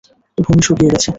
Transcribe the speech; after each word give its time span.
ভূমি 0.37 0.61
শুকিয়ে 0.67 0.91
গেছে। 0.93 1.09